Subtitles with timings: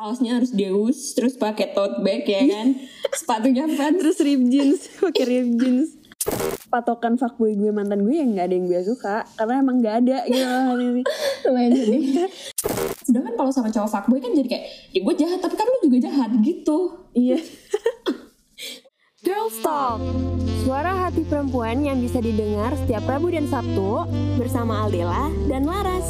[0.00, 2.72] kaosnya harus Deus terus pakai tote bag ya kan?
[3.20, 6.00] Sepatunya Vans terus rib jeans pakai rib jeans.
[6.72, 10.18] Patokan fuckboy gue mantan gue yang nggak ada yang gue suka karena emang nggak ada
[10.24, 11.02] gitu loh ini.
[11.44, 12.04] Lumayan sedih
[13.04, 14.64] sedangkan kalau sama cowok fuckboy kan jadi kayak
[14.96, 16.78] ya gue jahat tapi kan lu juga jahat gitu.
[17.12, 17.38] Iya.
[19.20, 20.00] Girls Talk
[20.64, 24.08] Suara hati perempuan yang bisa didengar setiap Rabu dan Sabtu
[24.40, 26.08] Bersama Aldela dan Laras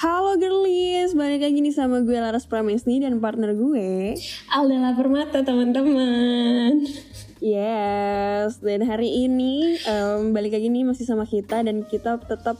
[0.00, 4.16] Halo girlies, balik lagi nih sama gue Laras Pramesni dan partner gue.
[4.48, 6.88] Aldela Permata teman-teman.
[7.36, 12.56] Yes, dan hari ini um, balik lagi nih masih sama kita dan kita tetap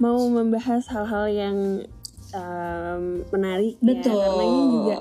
[0.00, 1.56] mau membahas hal-hal yang
[2.32, 4.16] um, menarik Betul.
[4.16, 4.24] ya.
[4.24, 4.96] Karena ini juga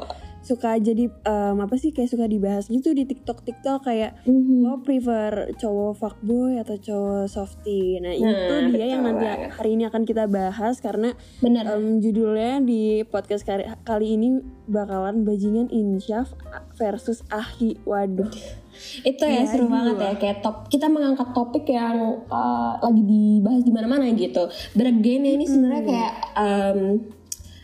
[0.47, 4.63] suka jadi um, apa sih kayak suka dibahas gitu di TikTok TikTok kayak Mhm.
[4.63, 7.99] lo prefer cowok fuckboy atau cowok softy.
[7.99, 9.49] Nah, itu Nah, dia yang betul nanti banget.
[9.53, 15.21] hari ini akan kita bahas karena bener um, judulnya di podcast kali, kali ini bakalan
[15.21, 16.31] bajingan Insyaf
[16.73, 17.75] versus Ahi.
[17.83, 18.31] Waduh.
[19.01, 21.97] itu ya Iya, seru banget ya kayak top kita mengangkat topik yang
[22.29, 26.77] uh, lagi dibahas di mana-mana gitu bergennya ini sebenarnya kayak um,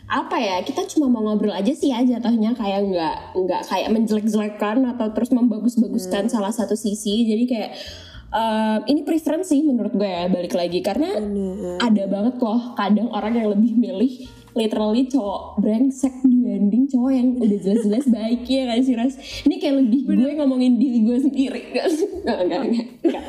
[0.04, 4.84] apa ya kita cuma mau ngobrol aja sih ya jatuhnya kayak nggak nggak kayak menjelek-jelekan
[4.96, 7.24] atau terus membagus-baguskan salah satu sisi.
[7.24, 7.70] Jadi kayak
[8.28, 10.84] um, ini preferensi menurut gue ya balik lagi.
[10.84, 11.80] Karena Bener.
[11.80, 14.12] ada banget loh kadang orang yang lebih milih
[14.54, 19.14] literally cowok brengsek dibanding cowok yang udah jelas-jelas baik ya kan sih Ras?
[19.48, 22.08] Ini kayak lebih gue ngomongin diri gue sendiri gak sih?
[22.22, 23.24] Nggak, nggak, nggak, nggak.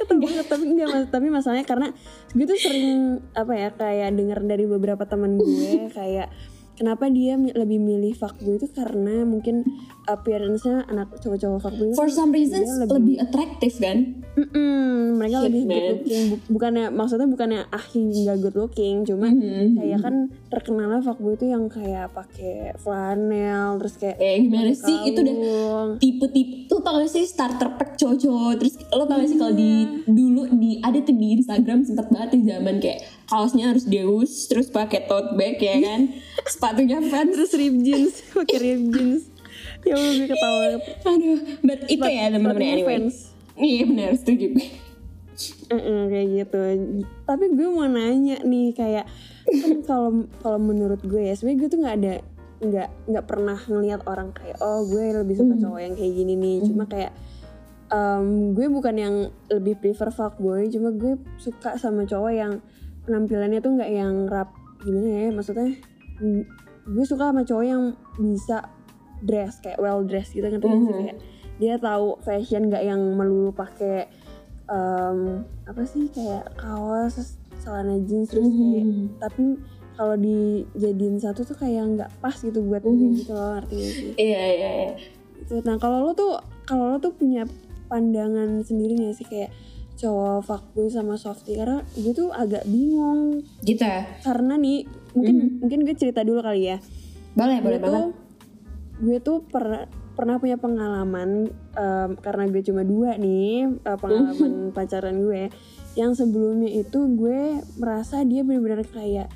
[0.00, 1.06] Ketemu tapi enggak mas.
[1.10, 1.88] Tapi masalahnya karena
[2.32, 6.30] gue tuh sering apa ya kayak dengar dari beberapa teman gue kayak
[6.76, 9.64] kenapa dia lebih milih fuckboy itu karena mungkin
[10.04, 14.22] appearance-nya anak cowok-cowok fuckboy for some reasons dia lebih, atraktif kan?
[14.36, 15.74] Mm-mm, mereka Shit, lebih man.
[15.74, 16.24] good looking.
[16.28, 19.74] Bu- bukannya maksudnya bukannya ahi nggak good looking cuma Mhm.
[19.74, 20.14] kayak kan
[20.46, 24.98] terkenalnya fuckboy itu yang kayak pakai flanel terus kayak eh gimana pakai sih?
[25.04, 25.90] Itu udah kalung.
[25.98, 28.22] tipe-tipe tuh tau gak sih starter pack cowok
[28.56, 29.70] terus lo tau gak sih kalau di
[30.04, 34.68] dulu di ada tuh di Instagram sempat banget di zaman kayak kaosnya harus Deus terus
[34.68, 36.00] pakai tote bag ya kan?
[36.46, 39.22] Sepatunya Vans terus rib jeans pakai rib jeans.
[39.82, 40.78] Ya gue ketawa.
[41.04, 42.98] Aduh but itu ya teman-teman anyway.
[43.56, 44.52] iya benar setuju
[45.68, 46.58] Heeh, kayak gitu.
[47.22, 49.04] Tapi gue mau nanya nih kayak
[49.46, 50.10] kan kalau
[50.40, 52.14] kalau menurut gue ya sebenarnya gue tuh nggak ada
[52.56, 56.56] nggak nggak pernah ngelihat orang kayak oh gue lebih suka cowok yang kayak gini nih.
[56.64, 57.12] Cuma kayak
[57.86, 59.14] em, gue bukan yang
[59.46, 62.52] lebih prefer fuckboy, cuma gue suka sama cowok yang
[63.04, 65.72] penampilannya tuh nggak yang rap gimana ya maksudnya
[66.18, 66.42] mm,
[66.90, 67.82] gue suka sama cowok yang
[68.18, 68.66] bisa
[69.20, 70.90] dress kayak well dressed gitu kan Mhm.
[70.90, 71.16] kayak
[71.56, 74.10] dia tahu fashion nggak yang melulu pakai
[74.66, 75.18] em,
[75.62, 79.06] apa sih kayak kaos celana jeans terus kayak Mhm.
[79.16, 79.44] tapi
[79.92, 83.14] kalau dijadiin satu tuh kayak nggak pas gitu buat dia Mhm.
[83.16, 84.10] gitu loh artinya sih?
[84.14, 84.92] Iya iya iya.
[85.36, 85.62] Gitu.
[85.62, 87.46] nah kalau lo tuh kalau lo tuh punya
[87.86, 89.54] pandangan sendiri gak sih kayak
[89.94, 93.40] cowok fuckboy sama softy karena gue tuh agak bingung.
[93.62, 94.04] Gitu ya?
[94.20, 96.78] Karena nih mungkin mungkin gue cerita dulu kali ya.
[97.32, 98.00] Boleh boleh gue banget.
[98.02, 98.08] tuh
[98.98, 105.20] gue tuh per- pernah punya pengalaman em, karena gue cuma dua nih eh, pengalaman pacaran
[105.20, 105.52] gue
[105.92, 109.28] yang sebelumnya itu gue merasa dia benar-benar kayak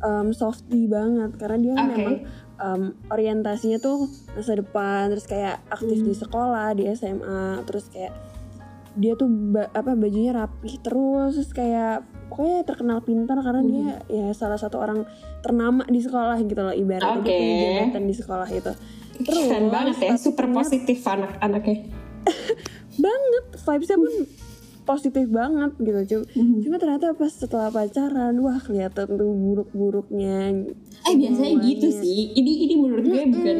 [0.00, 1.34] em, softy banget.
[1.34, 1.86] Karena dia Oke.
[1.90, 2.16] memang
[2.60, 8.14] em, orientasinya tuh masa depan terus kayak aktif di sekolah di SMA terus kayak
[8.98, 14.26] dia tuh ba- apa bajunya rapih terus terus kayak pokoknya terkenal pintar karena dia ya
[14.34, 15.06] salah satu orang
[15.42, 18.72] ternama di sekolah gitu loh ibaratnya dia punya jabatan di sekolah itu
[19.22, 21.88] keren banget ya super positif anak-anaknya
[22.98, 24.14] banget vibesnya pun
[24.82, 26.00] positif banget gitu.
[26.04, 26.58] Cuma, Mhm.
[26.60, 30.66] cuma ternyata pas setelah pacaran wah kelihatan tuh buruk-buruknya.
[31.00, 32.34] Eh biasanya gitu sih.
[32.34, 33.58] Ini ini menurut gue bukan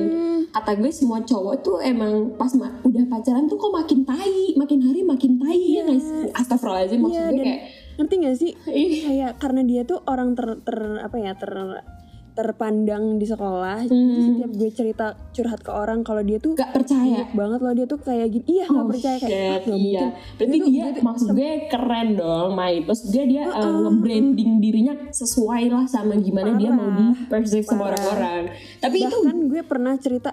[0.50, 4.82] kata gue semua cowok tuh emang pas ma- udah pacaran tuh kok makin tai, makin
[4.82, 6.08] hari makin tai ya guys.
[6.34, 7.60] Astagfirullahaladzim maksud Iya, gue kayak
[7.96, 8.50] ngerti gak sih?
[8.74, 11.52] Ih, kayak karena dia tuh orang ter, ter apa ya ter
[12.32, 14.24] terpandang di sekolah jadi Hmm.
[14.24, 17.26] setiap gue cerita curhat ke orang kalau dia tuh gak percaya.
[17.30, 20.00] banget loh dia tuh kayak gini iya Oh, percaya kayak shit, ah, nggak iya.
[20.00, 22.80] mungkin Berarti Dia tuh- dia, tuh maksud gue keren dong, main.
[22.82, 27.84] Terus dia dia uh, nge-branding dirinya sesuai lah sama gimana dia mau di perceive sama
[27.84, 27.98] Parah.
[27.98, 28.42] orang-orang.
[28.78, 30.30] Tapi itu bahkan gue pernah cerita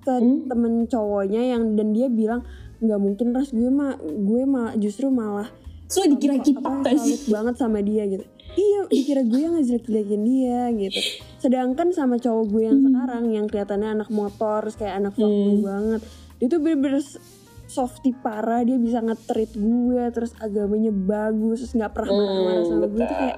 [0.00, 0.46] ke Hmm?
[0.46, 2.42] temen cowoknya yang dan dia bilang
[2.78, 5.46] nggak mungkin ras gue mah gue mah justru malah
[5.86, 11.00] so dikira kipak gak banget sama dia gitu iya dikira gue yang ngejelek-jelekin dia gitu
[11.42, 16.00] sedangkan sama cowok gue yang sekarang yang kelihatannya anak motor kayak anak fuckboy banget
[16.38, 17.02] dia tuh bener-bener
[17.66, 23.02] softy parah dia bisa nge-treat gue terus agamanya bagus terus nggak pernah marah-marah sama gue
[23.02, 23.36] tuh kayak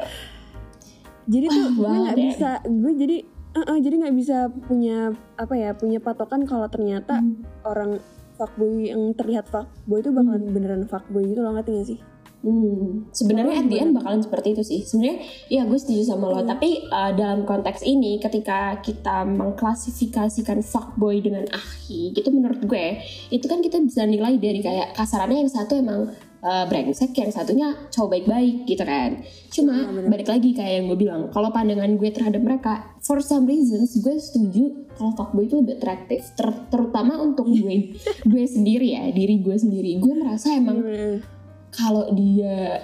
[1.25, 2.25] jadi tuh Wah, gue nggak ya.
[2.29, 3.17] bisa gue jadi
[3.55, 4.37] eh, eh, jadi nggak bisa
[4.67, 4.99] punya
[5.39, 7.41] apa ya punya patokan kalau ternyata Hmm.
[7.65, 7.91] orang
[8.35, 11.99] fuckboy yang terlihat fuckboy itu bakalan beneran fuckboy gitu loh ngerti gak sih
[12.45, 14.81] Hmm, sebenarnya at the end bakalan seperti itu sih.
[14.85, 21.25] Sebenarnya ya gue setuju sama lo, tapi uh, dalam konteks ini ketika kita mengklasifikasikan fuckboy
[21.25, 23.01] dengan ahi, gitu menurut gue
[23.33, 26.13] itu kan kita bisa nilai dari kayak kasarannya yang satu emang
[26.45, 29.25] uh, brengsek, yang satunya cowok baik-baik gitu kan.
[29.49, 30.13] Cuma bener.
[30.13, 34.15] balik lagi kayak yang gue bilang, kalau pandangan gue terhadap mereka, for some reasons gue
[34.21, 37.97] setuju kalau fuckboy itu lebih atraktif, Ter- terutama untuk gue
[38.29, 39.97] gue sendiri ya, diri gue sendiri.
[39.97, 41.34] Gue merasa emang Bener.
[41.75, 42.81] Kalau dia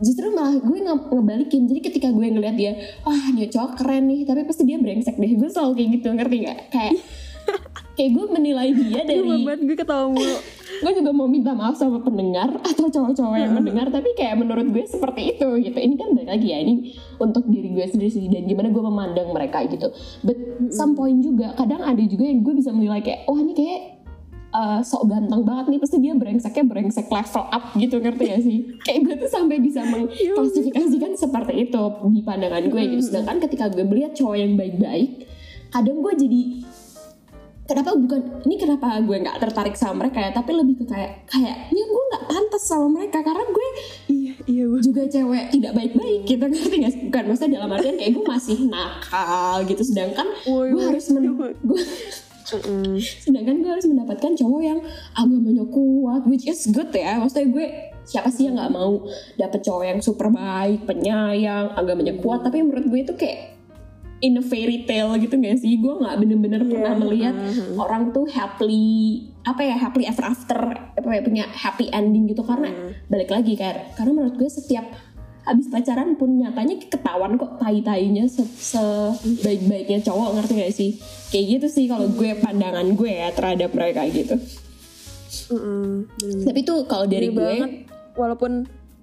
[0.00, 1.68] justru malah gue nge- ngebalikin.
[1.68, 2.72] Jadi ketika gue ngeliat dia
[3.04, 5.32] wah dia cowok keren nih tapi pasti dia brengsek deh.
[5.36, 6.58] Gue selalu kayak gitu ngerti nggak?
[6.72, 6.94] Kayak
[8.00, 10.36] kayak gue menilai dia gue dari banget gue ketawa mulu.
[10.80, 14.88] Gue juga mau minta maaf sama pendengar atau cowok-cowok yang mendengar tapi kayak menurut gue
[14.88, 15.76] seperti itu gitu.
[15.76, 19.28] Ini kan balik lagi ya ini untuk diri gue sendiri sih dan gimana gue memandang
[19.36, 19.92] mereka gitu.
[20.24, 20.40] But
[20.72, 23.80] some point juga kadang ada juga yang gue bisa menilai kayak wah ini kayak
[24.54, 28.58] uh, sok ganteng banget nih pasti dia brengseknya brengsek level up gitu ngerti gak sih?
[28.86, 33.02] Kayak gue tuh sampai bisa mengklasifikasikan seperti itu di pandangan gue gitu.
[33.02, 35.30] Sedangkan ketika gue melihat cowok yang baik-baik
[35.70, 36.42] kadang gue jadi
[37.70, 41.82] kenapa bukan ini kenapa gue nggak tertarik sama mereka ya tapi lebih ke kayak kayaknya
[41.86, 43.68] gue nggak pantas sama mereka karena gue
[44.10, 47.02] iya iya gue juga cewek tidak baik-baik gitu ngerti nggak sih?
[47.06, 51.82] bukan maksudnya dalam artian kayak gue masih nakal gitu sedangkan gue harus men gue
[52.98, 54.80] sedangkan gue harus mendapatkan cowok yang
[55.14, 57.22] agamanya kuat which is good ya.
[57.22, 57.66] Maksudnya gue
[58.02, 59.06] siapa sih yang nggak mau
[59.38, 62.42] dapet cowok yang super baik penyayang agamanya kuat?
[62.42, 63.60] Tapi menurut gue itu kayak
[64.20, 65.80] in a fairy tale gitu gak sih?
[65.80, 67.34] Gue nggak bener-bener pernah melihat
[67.76, 72.44] orang tuh happily apa ya happily ever after apa ya punya happy ending gitu.
[72.44, 72.68] Karena
[73.08, 74.84] balik lagi kayak karena menurut gue setiap
[75.40, 80.90] habis pacaran pun nyatanya ketahuan kok tai-tainya se, sebaik-baiknya cowok ngerti gak sih?
[81.30, 84.36] Kayak gitu sih kalau gue pandangan gue ya terhadap mereka gitu.
[86.44, 87.70] Tapi tuh kalau dari Bener gue banget.
[88.18, 88.52] Walaupun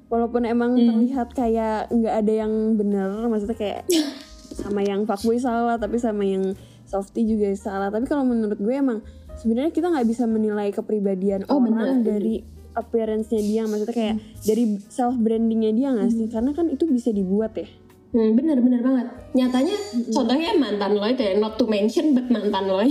[0.07, 3.81] walaupun emang terlihat kayak nggak ada yang bener maksudnya kayak
[4.59, 6.55] sama yang fuckboy salah tapi sama yang
[6.87, 7.91] softy juga salah.
[7.91, 8.99] Tapi kalau menurut gue emang
[9.35, 12.07] sebenarnya kita nggak bisa menilai kepribadian Oh, orang bener.
[12.15, 12.35] dari
[12.77, 14.15] appearance-nya dia maksudnya kayak
[14.45, 16.27] dari self brandingnya dia nggak sih?
[16.29, 17.65] Karena kan itu bisa dibuat ya.
[18.13, 19.07] Hmm, bener bener banget.
[19.35, 19.75] Nyatanya
[20.15, 22.85] contohnya mantan lo itu ya, not to mention but mantan lo.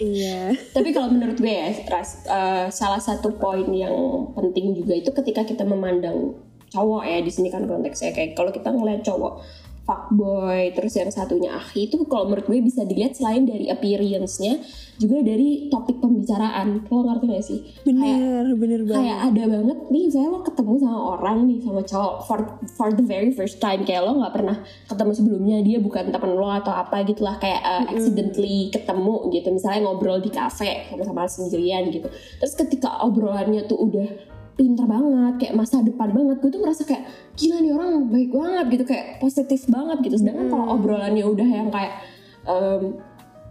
[0.00, 0.54] iya.
[0.76, 3.92] Tapi kalau menurut gue ya, Ras, eh, salah satu poin yang
[4.32, 6.38] penting juga itu ketika kita memandang
[6.72, 9.38] cowok ya di sini kan konteksnya kayak kalau kita ngeliat cowok
[9.86, 14.58] fuckboy terus yang satunya ahi itu kalau menurut gue bisa dilihat selain dari appearance-nya
[14.96, 16.88] juga dari topik pembicaraan.
[16.88, 17.60] Lo ngerti gak sih?
[17.84, 18.96] Kayak bener bener banget.
[19.04, 22.40] kayak ada banget nih saya lo ketemu sama orang nih sama cowok for
[22.74, 24.56] for the very first time kayak lo nggak pernah
[24.88, 29.80] ketemu sebelumnya dia bukan temen lo atau apa gitulah kayak uh, accidentally ketemu gitu misalnya
[29.86, 32.08] ngobrol di kafe sama-sama sendirian gitu.
[32.40, 36.36] Terus ketika obrolannya tuh udah pinter banget kayak masa depan banget.
[36.40, 37.04] Gue tuh merasa kayak
[37.36, 40.16] gila nih orang baik banget gitu kayak positif banget gitu.
[40.16, 42.00] Sedangkan kalau obrolannya udah yang kayak
[42.48, 42.96] em,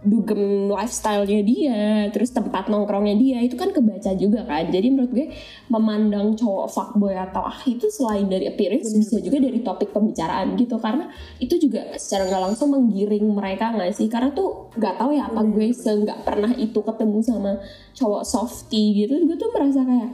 [0.06, 1.82] dugem lifestyle-nya dia,
[2.14, 4.70] terus tempat nongkrongnya dia itu kan kebaca juga kan.
[4.70, 5.34] Jadi menurut gue
[5.66, 10.78] memandang cowok fuckboy atau ah itu selain dari appearance bisa juga dari topik pembicaraan gitu.
[10.78, 11.10] Karena
[11.42, 14.06] itu juga secara nggak langsung menggiring mereka nggak sih?
[14.06, 17.52] Karena tuh nggak tahu ya apa gue se nggak pernah itu ketemu sama
[17.94, 20.10] cowok softy gitu, gue tuh merasa kayak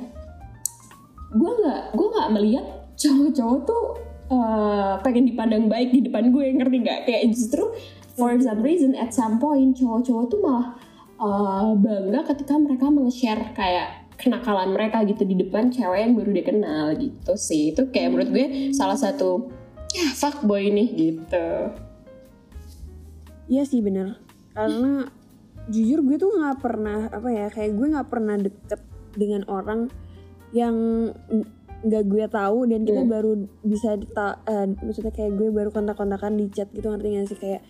[1.32, 3.84] gue nggak gue nggak melihat cowok-cowok tuh
[4.32, 7.00] eh, pengen dipandang baik di depan gue ngerti nggak?
[7.08, 7.64] Kayak justru
[8.12, 10.76] for some reason at some point cowok-cowok tuh malah
[11.20, 16.44] eh, bangga ketika mereka meng-share kayak kenakalan mereka gitu di depan cewek yang baru dia
[16.46, 17.74] kenal gitu sih.
[17.74, 18.46] Itu kayak menurut gue
[18.76, 19.50] salah satu
[19.92, 21.48] ya fuckboy nih gitu.
[23.50, 24.20] Iya sih bener.
[24.52, 25.08] Karena
[25.70, 28.80] jujur gue tuh nggak pernah apa ya kayak gue nggak pernah deket
[29.14, 29.92] dengan orang
[30.52, 30.76] yang
[31.82, 33.10] nggak gue tahu dan kita Hmm.
[33.10, 37.36] baru bisa ta- eh, maksudnya kayak gue baru kontak-kontakan di chat gitu ngerti gak sih
[37.36, 37.62] kayak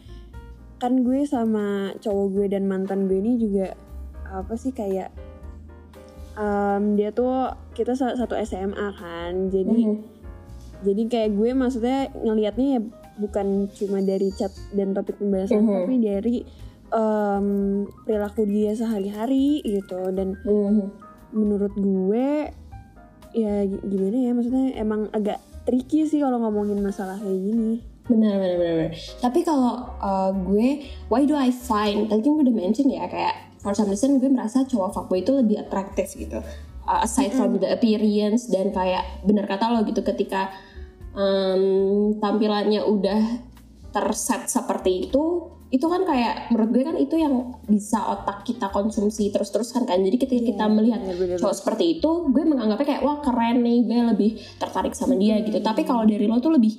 [0.77, 1.65] kan gue sama
[1.97, 3.73] cowok gue dan mantan gue ini juga
[4.25, 5.15] apa sih kayak
[6.35, 9.97] em, dia tuh kita sa- satu SMA kan jadi Mhm.
[10.83, 12.81] jadi kayak gue maksudnya ngelihatnya ya
[13.15, 15.73] bukan cuma dari chat dan topik pembahasan Mhm.
[15.75, 16.37] tapi dari
[16.91, 17.47] em,
[18.05, 20.85] perilaku dia sehari-hari gitu dan Mhm.
[21.33, 22.53] menurut gue
[23.33, 27.73] ya gi- gimana ya maksudnya emang agak tricky sih kalau ngomongin masalah kayak gini
[28.03, 28.91] Benar, benar, benar.
[29.23, 32.11] Tapi kalau uh, gue, why do I find?
[32.11, 35.31] Tadi kan gue udah mention ya, kayak for some reason gue merasa cowok fuckboy itu
[35.31, 36.43] lebih atraktif gitu.
[36.83, 40.51] Uh, aside from the appearance dan kayak benar kata lo gitu, ketika
[41.15, 43.23] um, tampilannya udah
[43.95, 49.33] terset seperti itu itu kan kayak menurut gue kan itu yang bisa otak kita konsumsi
[49.33, 49.99] terus-terusan kan.
[49.99, 51.41] Jadi ketika kita melihat bener-bener.
[51.41, 55.57] cowok seperti itu gue menganggapnya kayak wah keren nih gue lebih tertarik sama dia gitu.
[55.59, 56.77] Tapi kalau dari lo tuh lebih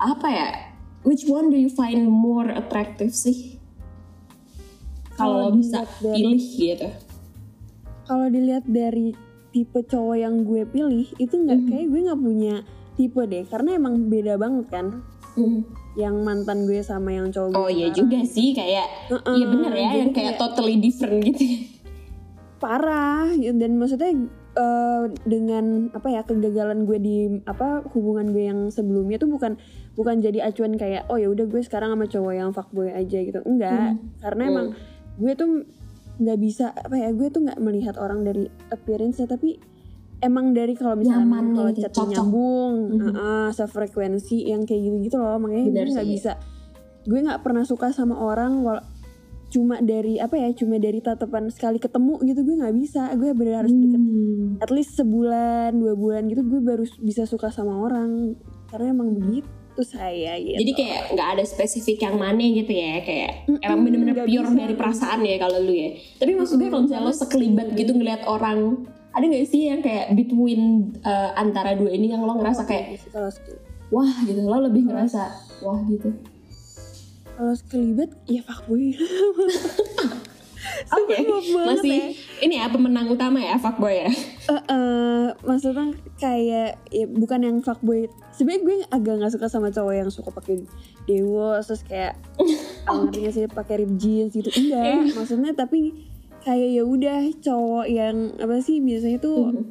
[0.00, 0.48] apa ya
[1.04, 3.60] which one do you find more attractive sih?
[5.12, 6.88] Kalau bisa dari- pilih gitu.
[8.02, 9.12] Kalau dilihat dari
[9.50, 11.68] tipe cowok yang gue pilih itu nggak Mhm.
[11.68, 12.54] kayak gue nggak punya
[12.96, 13.44] tipe deh.
[13.44, 14.86] Karena emang beda banget kan.
[15.36, 15.68] Hmm.
[15.96, 17.58] Yang mantan gue sama yang cowok gue.
[17.58, 21.72] oh iya juga sih kayak Heeh, iya bener ya yang kayak kayak- totally different gitu.
[22.56, 24.16] Parah ya, dan maksudnya
[24.56, 29.60] eh, dengan apa ya kegagalan gue di apa hubungan gue yang sebelumnya tuh bukan
[29.92, 33.40] bukan jadi acuan kayak oh ya udah gue sekarang sama cowok yang fuckboy aja gitu.
[33.44, 34.66] Enggak karena emang
[35.16, 35.68] gue tuh
[36.16, 39.60] nggak bisa apa ya gue tuh nggak melihat orang dari appearance tapi
[40.18, 42.12] emang dari kalau misalnya Nyaman kalau gitu, chatnya cocok.
[42.14, 43.00] nyambung Mhm.
[43.10, 46.32] uh-uh, sefrekuensi yang kayak gitu gitu loh makanya Bener gue nggak bisa
[47.02, 48.84] gue nggak pernah suka sama orang wal-
[49.46, 53.54] cuma dari apa ya cuma dari tatapan sekali ketemu gitu gue nggak bisa gue bener
[53.56, 54.58] harus deket Hmm.
[54.58, 58.34] at least sebulan dua bulan gitu gue baru bisa suka sama orang
[58.66, 59.46] karena emang begitu
[59.78, 64.16] saya gitu Jadi kayak nggak ada spesifik yang mana gitu ya kayak Mm-mm, emang bener-bener
[64.24, 64.56] pure bisa.
[64.56, 65.90] dari perasaan ya kalau lu ya.
[66.16, 68.82] Tapi maksud gue kalau misalnya lo sekelibat gitu ngeliat orang
[69.16, 73.00] ada nggak sih yang kayak between uh, antara dua ini yang lo ngerasa kayak
[73.88, 75.32] wah gitu lo lebih ngerasa
[75.64, 76.12] wah gitu.
[77.36, 78.92] kalau sekelibat ya fuckboy
[80.86, 82.06] Oke, banget masih ya.
[82.42, 84.10] ini ya pemenang utama ya fuckboy ya.
[84.10, 89.94] Eh, eh, maksudnya kayak ya bukan yang fuckboy sebenarnya gue agak nggak suka sama cowok
[89.94, 90.66] yang suka pakai
[91.06, 92.18] dewo terus kayak
[92.90, 95.94] nggak sih pakai rib jeans gitu enggak maksudnya tapi
[96.46, 99.66] kayak ya udah cowok yang apa sih biasanya tuh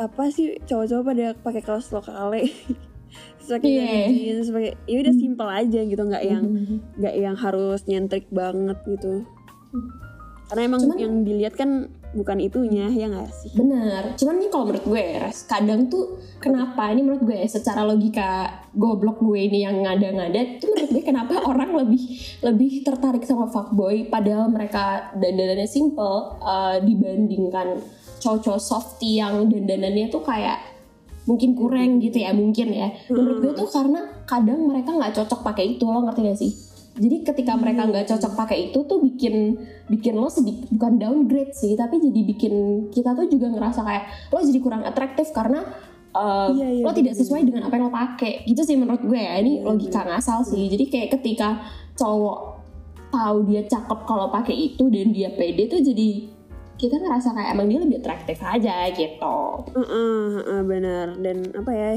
[0.00, 2.48] apa sih cowok-cowok pada pakai kaos lokale.
[3.46, 6.44] Pakai rib jeans pakai ya udah simple aja gitu nggak yang
[6.98, 9.22] nggak yang harus nyentrik banget gitu.
[10.50, 14.64] Karena emang Cuman- yang dilihat kan bukan itunya ya nggak sih Bener, cuman nih kalau
[14.72, 15.04] menurut gue,
[15.44, 20.90] kadang tuh kenapa ini menurut gue secara logika goblok gue ini yang ngada-ngada, itu menurut
[20.90, 22.02] gue kenapa orang lebih
[22.40, 27.84] lebih tertarik sama fuckboy padahal mereka dandanannya simple uh, dibandingkan
[28.24, 30.76] cowok-cowok softy yang dandanannya tuh kayak
[31.26, 32.88] mungkin kurang gitu ya mungkin ya.
[33.10, 36.52] Menurut gue tuh karena kadang mereka nggak cocok pakai itu lo ngerti gak sih?
[36.96, 41.76] Jadi ketika mereka nggak cocok pakai itu tuh bikin bikin lo sedikit bukan downgrade sih,
[41.76, 42.54] tapi jadi bikin
[42.88, 45.60] kita tuh juga ngerasa kayak lo jadi kurang atraktif karena
[46.16, 48.48] uh, Iya, iya, lo tidak sesuai dengan apa yang lo pakai.
[48.48, 49.36] Gitu sih menurut gue ya.
[49.38, 50.72] Ini logika ngasal sih.
[50.72, 51.60] Jadi kayak ketika
[51.96, 52.64] cowok
[53.12, 56.28] tahu dia cakep kalau pakai itu dan dia pede tuh jadi
[56.76, 59.38] kita ngerasa kayak emang dia lebih atraktif aja gitu.
[59.72, 61.92] Heeh, heeh, benar dan apa ya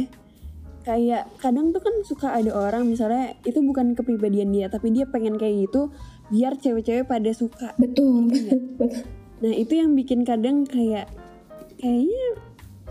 [0.82, 5.36] kayak kadang tuh kan suka ada orang misalnya itu bukan kepribadian dia tapi dia pengen
[5.36, 5.92] kayak gitu
[6.28, 8.30] biar cewek-cewek pada suka Betul.
[8.30, 8.56] Iya.
[8.80, 9.04] Betul.
[9.40, 11.08] nah itu yang bikin kadang kayak
[11.76, 12.26] kayaknya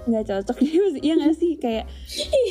[0.05, 0.73] nggak cocok deh
[1.05, 1.85] iya nggak sih kayak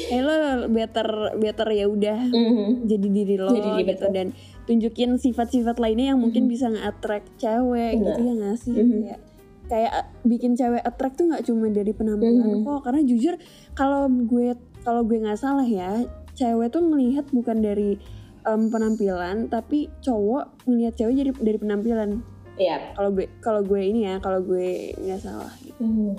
[0.08, 0.36] kayak lo
[0.67, 2.86] better better ya udah Mhm.
[2.86, 4.12] jadi diri lo Jadi diri, gitu betul.
[4.13, 4.27] dan
[4.63, 8.06] tunjukin sifat-sifat lainnya yang mungkin bisa nge-attract cewek Benar.
[8.06, 8.91] gitu ya nggak sih Mhm.
[9.01, 9.20] kayak
[9.67, 12.63] kayak bikin cewek attract tuh nggak cuma dari penampilan Mhm.
[12.63, 13.34] kok karena jujur
[13.74, 14.53] kalau gue
[14.88, 18.00] kalau gue nggak salah ya cewek tuh melihat bukan dari
[18.41, 22.24] em, penampilan tapi cowok melihat cewek jadi dari penampilan
[22.56, 22.96] Iya.
[22.96, 25.77] kalau gue kalau gue ini ya kalau gue nggak salah gitu.
[25.77, 26.15] Hmm.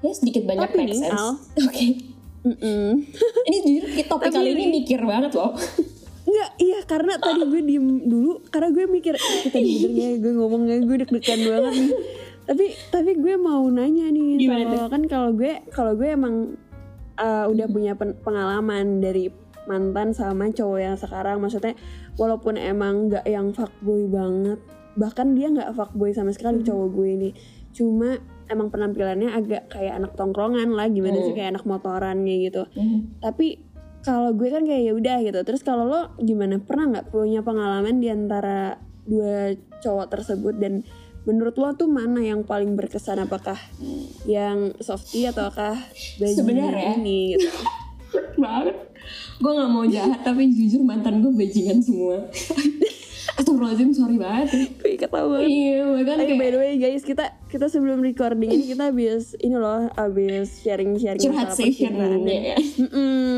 [0.00, 1.18] Ya sedikit banyak Tapi make sense.
[1.66, 1.86] Oke.
[2.40, 3.04] Mm-mm.
[3.44, 5.52] Ini jujur kita topik kali ini mikir banget loh.
[6.24, 10.10] Enggak, iya karena tadi gue diem dulu karena gue mikir "Eh, tadi bener gak ya
[10.22, 11.90] gue ngomongnya gue deg-degan banget nih.
[12.46, 16.54] Tapi tapi gue mau nanya nih Gimana kalau kan kalau gue kalau gue emang
[17.20, 19.28] uh, udah punya pen- pengalaman dari
[19.68, 21.38] mantan sama cowok yang sekarang.
[21.38, 21.76] Maksudnya
[22.16, 24.58] walaupun emang nggak yang fuckboy banget
[24.98, 27.30] bahkan dia nggak fuckboy sama sekali cowok gue ini.
[27.70, 28.18] Cuma
[28.50, 31.38] emang penampilannya agak kayak anak tongkrongan lah gimana sih Hmm.
[31.38, 32.62] kayak anak motoran kayak gitu.
[33.22, 33.62] Tapi
[34.02, 35.40] kalau gue kan kayak ya udah gitu.
[35.46, 36.58] Terus kalau lo gimana?
[36.58, 40.58] Pernah nggak punya pengalaman di antara dua cowok tersebut?
[40.58, 40.82] Dan
[41.22, 43.56] menurut lo tuh mana yang paling berkesan apakah
[44.24, 45.76] yang softy ataukah
[46.16, 46.96] bajingan Sebenarnya.
[46.96, 47.48] ini gitu
[48.38, 48.76] banget.
[49.36, 52.24] Gue gak mau jahat tapi jujur mantan gue bajingan semua.
[53.30, 54.64] Astagfirullahaladzim sorry banget ya.
[54.74, 58.50] gue ketawa banget Iya bahkan Ayo, by kayak the way guys kita kita sebelum recording
[58.50, 61.94] ini kita habis ini loh habis sharing sharing curhat session
[62.26, 62.56] ya.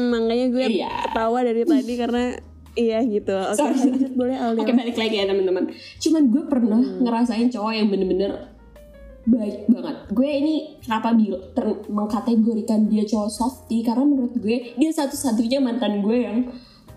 [0.09, 0.91] makanya gue Iya.
[1.07, 2.25] ketawa dari tadi karena
[2.73, 3.33] iya gitu.
[3.33, 4.61] Oke lanjut boleh Aldi.
[4.65, 5.65] Oke balik lagi ya teman-teman.
[6.01, 7.01] Cuman gue pernah Hmm.
[7.05, 8.33] ngerasain cowok yang bener-bener
[9.23, 9.97] baik banget.
[10.11, 13.85] Gue ini kenapa bil ter- mengkategorikan dia cowok softy?
[13.87, 16.39] Karena menurut gue dia satu-satunya mantan gue yang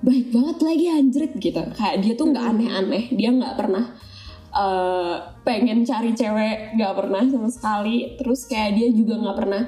[0.02, 1.62] baik banget lagi anjrit gitu.
[1.76, 3.04] Kayak dia tuh nggak aneh-aneh.
[3.14, 3.86] Dia nggak pernah
[4.56, 8.16] eh, pengen cari cewek nggak pernah sama sekali.
[8.16, 9.64] Terus kayak dia juga nggak pernah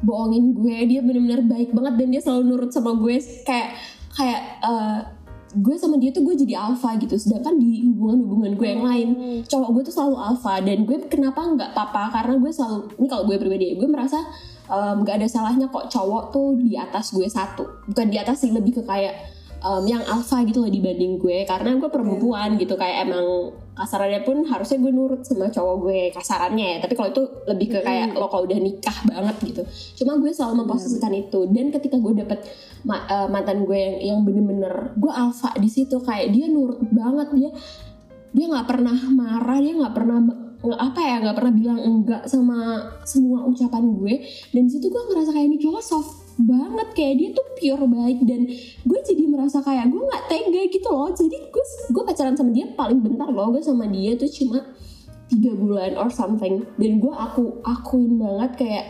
[0.00, 0.76] bohongin gue.
[0.88, 3.20] Dia bener-bener baik banget dan dia selalu nurut sama gue.
[3.44, 3.76] Kayak
[4.14, 4.98] kayak eh,
[5.50, 9.08] gue sama dia tuh gue jadi alpha gitu sedangkan di hubungan-hubungan gue yang lain
[9.50, 13.24] cowok gue tuh selalu alpha dan gue kenapa nggak apa-apa karena gue selalu ini kalau
[13.26, 14.22] gue pribadi ya, gue merasa
[14.70, 18.78] nggak ada salahnya kok cowok tuh di atas gue satu bukan di atas sih lebih
[18.78, 21.44] ke kayak em, yang alpha gitu loh dibanding gue.
[21.44, 26.66] Karena gue perempuan gitu kayak emang kasarannya pun harusnya gue nurut sama cowok gue kasarannya
[26.76, 26.78] ya.
[26.84, 29.62] Tapi kalau itu lebih ke kayak lo kalau udah nikah banget gitu.
[30.02, 31.48] Cuma gue selalu memposisikan itu.
[31.48, 32.44] Dan ketika gue dapet
[32.84, 37.28] ma- eh, mantan gue yang yang bener-bener gue alpha di situ kayak dia nurut banget
[37.36, 37.50] dia
[38.30, 40.18] dia nggak pernah marah dia nggak pernah
[40.60, 44.14] apa ya nggak pernah bilang enggak sama semua ucapan gue.
[44.52, 48.48] Dan situ gue ngerasa kayak ini cowok soft banget kayak dia tuh pure baik dan
[48.86, 51.10] gue jadi merasa kayak gue nggak tega gitu loh.
[51.12, 54.64] Jadi gue gue pacaran sama dia paling bentar loh gue sama dia tuh cuma
[55.28, 56.64] tiga bulan or something.
[56.80, 58.86] Dan gue aku akuin banget kayak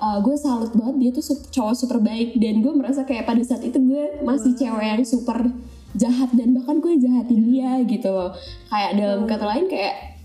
[0.00, 3.64] uh, gue salut banget dia tuh cowok super baik dan gue merasa kayak pada saat
[3.64, 5.50] itu gue masih cewek yang super
[5.96, 8.32] jahat dan bahkan gue jahatin dia gitu loh.
[8.68, 10.16] Kayak dalam kata lain kayak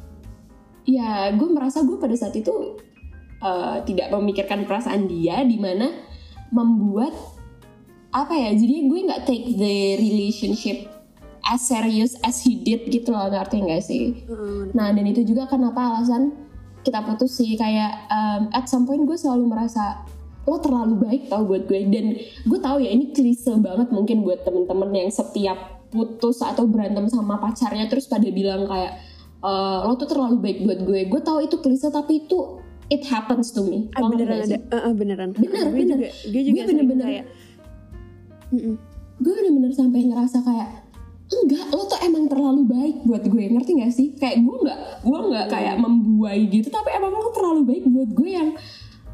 [0.83, 2.81] ya gue merasa gue pada saat itu
[3.41, 6.10] uh, tidak memikirkan perasaan dia di mana
[6.51, 7.15] membuat
[8.11, 10.91] apa ya jadi gue nggak take the relationship
[11.47, 14.23] as serious as he did gitu loh ngerti nggak sih?
[14.27, 16.35] Heeh, Nah dan itu juga kenapa alasan
[16.81, 20.05] kita putus sih kayak um, at some point gue selalu merasa
[20.49, 21.85] lo terlalu baik tau buat gue.
[21.89, 27.05] Dan gue tahu ya ini klise banget mungkin buat temen-temen yang setiap putus atau berantem
[27.11, 28.97] sama pacarnya terus pada bilang kayak
[29.41, 30.99] "Eh, lo tuh terlalu baik buat gue.
[31.09, 33.87] Gue tahu itu klise tapi itu it happens to me.
[33.95, 34.57] Ah, beneran ada?
[34.69, 35.31] Ah, ah, beneran.
[35.31, 35.97] Bener, gue bener.
[35.97, 37.25] juga, gue juga Gue bener-bener- kayak,
[39.17, 40.69] gue bener-bener sampai ngerasa kayak
[41.31, 43.43] enggak lo tuh emang terlalu baik buat gue.
[43.47, 44.07] Ngerti gak sih?
[44.19, 48.29] Kayak gue nggak gue nggak kayak membuai gitu tapi emang lo terlalu baik buat gue
[48.29, 48.49] yang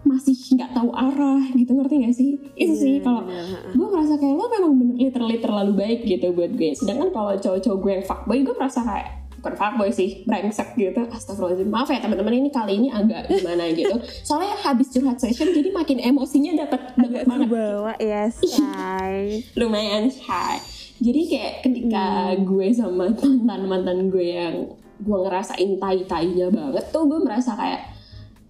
[0.02, 1.78] masih nggak tahu arah gitu.
[1.78, 2.30] Ngerti gak sih?
[2.58, 3.22] Itu sih Iya, kalau
[3.70, 6.74] gue merasa kayak lo memang bener literally terlalu baik gitu buat gue.
[6.74, 11.02] Sedangkan kalau cowok-cowok gue yang fuckboy gue merasa kayak bukan fuckboy sih brengsek gitu.
[11.10, 11.70] Astagfirullahaladzim.
[11.70, 13.96] Maaf ya teman-teman ini kali ini agak gimana gitu.
[14.26, 20.60] Soalnya habis curhat session jadi makin emosinya dapat dapat banget kebawa ya say lumayan shy
[20.98, 22.44] jadi kayak ketika Hmm.
[22.44, 24.56] gue sama mantan mantan gue yang
[24.98, 27.94] gue ngerasain tai tainya banget tuh gue merasa kayak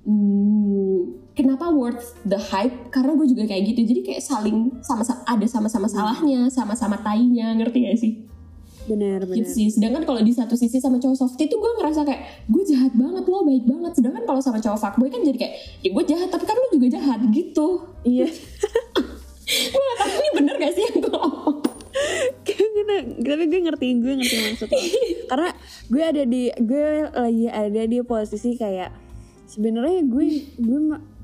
[0.08, 2.88] hmm, kenapa worth the hype?
[2.90, 3.82] Karena gue juga kayak gitu.
[3.94, 7.52] Jadi kayak saling sama ada sama-sama salahnya sama-sama tainya.
[7.54, 8.14] Ngerti gak sih
[8.88, 9.38] bener bener.
[9.44, 9.68] gitu sih.
[9.70, 13.24] Sedangkan kalau di satu sisi sama cowok softy tuh gue ngerasa kayak gue jahat banget
[13.28, 13.92] lo baik banget.
[14.00, 16.88] Sedangkan kalau sama cowok fuckboy kan jadi kayak ya gue jahat tapi kan lo juga
[16.96, 17.68] jahat gitu.
[18.08, 18.28] Iya.
[19.48, 21.18] Gue gak tahu ini bener gak sih yang gue
[23.28, 24.80] tapi gue ngerti gue ngerti maksud lo.
[25.30, 25.50] Karena
[25.88, 28.90] gue ada di gue lagi ada di posisi kayak
[29.48, 30.26] sebenarnya gue
[30.58, 30.80] gue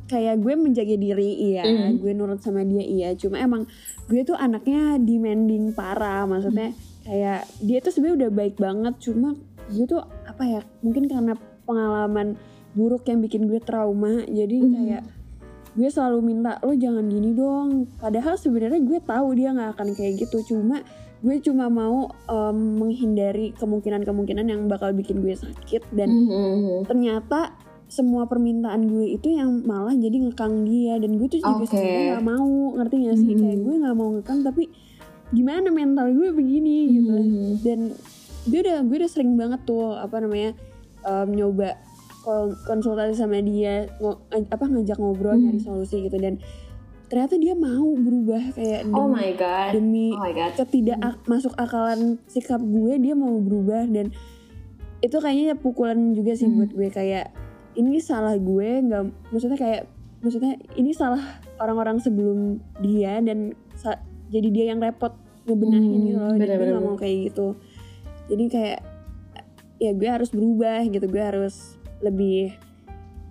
[0.08, 1.64] kayak gue menjaga diri iya.
[1.64, 2.04] Mm.
[2.04, 3.10] gue nurut sama dia iya.
[3.16, 3.66] Cuma emang
[4.12, 6.28] gue tuh anaknya demanding parah.
[6.28, 9.36] Maksudnya kayak dia tuh sebenarnya udah baik banget cuma
[9.66, 12.36] gue tuh apa ya mungkin karena pengalaman
[12.74, 14.72] buruk yang bikin gue trauma jadi Mm.
[14.74, 15.04] kayak
[15.74, 20.14] gue selalu minta lo jangan gini dong padahal sebenarnya gue tahu dia nggak akan kayak
[20.20, 20.86] gitu cuma
[21.20, 26.86] gue cuma mau em, menghindari kemungkinan-kemungkinan yang bakal bikin gue sakit dan Mhm.
[26.86, 31.70] ternyata semua permintaan gue itu yang malah jadi ngekang dia dan gue tuh juga Oke.
[31.70, 33.40] sebenarnya nggak mau ngerti gak sih Mhm.
[33.40, 34.64] kayak gue nggak mau ngekang tapi
[35.34, 37.46] gimana mental gue begini gitu Mhm.
[37.60, 37.80] dan
[38.44, 40.54] gue udah gue udah sering banget tuh apa namanya
[41.02, 41.76] em, nyoba
[42.62, 45.44] konsultasi sama dia ngo- apa ngajak ngobrol Hmm.
[45.46, 46.40] nyari solusi gitu dan
[47.06, 49.70] ternyata dia mau berubah kayak Oh demi, my god.
[49.72, 50.52] demi Oh my god.
[50.56, 54.10] ketidak ak- masuk akalan sikap gue dia mau berubah dan
[55.00, 56.58] itu kayaknya pukulan juga sih Hmm.
[56.58, 57.36] buat gue kayak
[57.76, 59.82] ini salah gue nggak maksudnya kayak
[60.20, 61.20] maksudnya ini salah
[61.58, 62.40] orang-orang sebelum
[62.80, 64.00] dia dan sa-
[64.34, 66.28] jadi dia yang repot ngebenahin Hmm, gitu loh.
[66.28, 66.72] Dan gue bener-bener.
[66.72, 67.48] nggak mau kayak gitu.
[68.26, 68.80] Jadi kayak
[69.78, 71.06] ya gue harus berubah gitu.
[71.06, 71.56] Gue harus
[72.00, 72.56] lebih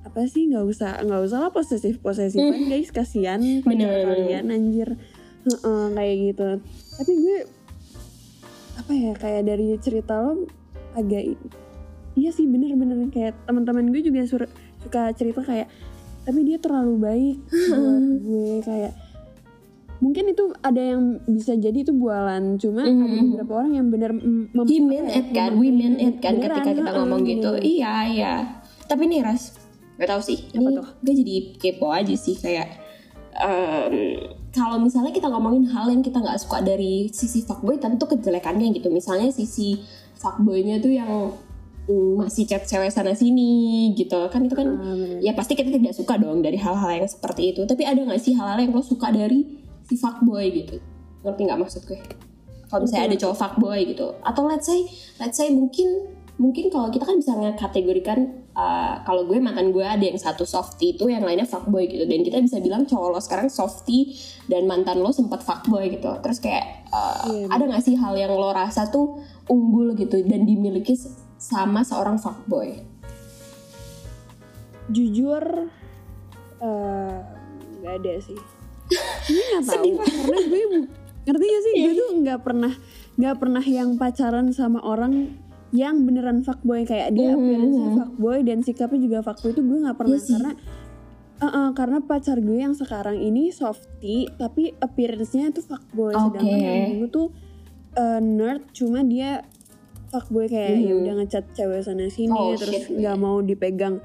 [0.03, 2.88] apa sih nggak usah nggak usah lah posesif posesifan guys.
[2.88, 4.88] Kasihan pacar kalian anjir.
[5.43, 6.49] Heeh, kayak gitu.
[6.95, 7.38] Tapi gue
[8.73, 10.47] apa ya kayak dari cerita lo
[10.93, 11.25] agak
[12.12, 15.69] iya sih bener-bener kayak teman-teman gue juga sur- suka cerita kayak
[16.23, 18.53] tapi dia terlalu baik buat gue.
[18.61, 18.93] Kayak
[20.03, 23.38] mungkin itu ada yang bisa jadi itu bualan cuma ada Mhm.
[23.38, 26.37] beberapa orang yang bener mm, mem- apa mean ya, it kan, we mean it kan
[26.37, 27.51] beneran, ketika kita ngomong gitu.
[27.57, 28.33] Iya, iya.
[28.85, 29.55] Tapi nih Ras,
[29.97, 30.43] gak tau sih.
[30.51, 30.87] Apa tuh?
[31.01, 32.67] gue jadi kepo aja sih kayak
[33.33, 34.19] em,
[34.51, 38.91] kalau misalnya kita ngomongin hal yang kita nggak suka dari sisi fuckboy tentu kejelekannya gitu
[38.91, 39.81] misalnya sisi
[40.15, 41.33] fuckboynya tuh yang
[41.87, 45.25] mm, masih chat cewek sana sini gitu kan itu kan bener.
[45.25, 48.35] ya pasti kita tidak suka dong dari hal-hal yang seperti itu tapi ada nggak sih
[48.35, 50.77] hal-hal yang lo suka dari si fuckboy gitu.
[51.23, 52.01] Ngerti nggak maksud gue
[52.73, 54.16] kalau misalnya ada cowok fuckboy gitu.
[54.25, 54.81] Atau let's say
[55.21, 56.09] let's say mungkin
[56.40, 60.97] mungkin kalau kita kan bisa ngekategorikan uh, kalau gue mantan gue ada yang satu softy
[60.97, 62.09] itu yang lainnya fuckboy gitu.
[62.09, 64.16] Dan kita bisa bilang cowok lo sekarang softy
[64.49, 66.16] dan mantan lo sempat fuckboy gitu.
[66.25, 69.21] Terus kayak uh, Iya, ada nggak sih hal yang lo rasa tuh
[69.53, 70.97] unggul gitu dan dimiliki
[71.37, 72.81] sama seorang fuckboy?
[74.88, 75.68] Jujur
[76.57, 77.16] eh,
[77.85, 78.38] nggak ada sih
[79.24, 80.90] gue nggak tahu karena gue bu-
[81.22, 81.85] ngerti gak sih Iya.
[81.85, 82.72] gue tuh nggak pernah
[83.12, 85.38] nggak pernah yang pacaran sama orang
[85.70, 87.38] yang beneran fuckboy kayak dia Mhm.
[87.38, 90.33] appearance-nya fuckboy dan sikapnya juga fuckboy itu gue nggak pernah Iya sih.
[90.35, 90.52] karena
[91.35, 96.66] eh, eh, karena pacar gue yang sekarang ini softy tapi appearance-nya itu fuckboy sedangkan Oke.
[96.66, 97.28] yang dulu tuh
[97.94, 99.42] eh, nerd cuma dia
[100.09, 100.98] fuckboy kayak ya Mhm.
[100.98, 104.00] udah ngechat cewek sana sini Oh, terus nggak mau dipegang